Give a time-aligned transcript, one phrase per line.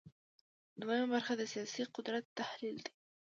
[0.79, 2.91] دویمه برخه د سیاسي قدرت تحلیل دی.